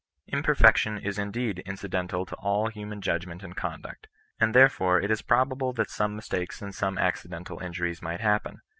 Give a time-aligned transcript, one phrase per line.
[0.25, 4.07] Imperfection is indeed incidental to all human judgment and conduct;
[4.39, 8.61] and therefore it is pro bable that some mistakes and some accidental injuries might happen.